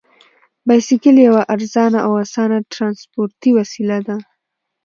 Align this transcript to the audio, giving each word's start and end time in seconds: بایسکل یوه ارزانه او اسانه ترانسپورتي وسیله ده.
بایسکل 0.67 1.17
یوه 1.27 1.41
ارزانه 1.53 1.99
او 2.07 2.13
اسانه 2.23 2.57
ترانسپورتي 2.73 3.49
وسیله 3.57 3.97
ده. 4.07 4.17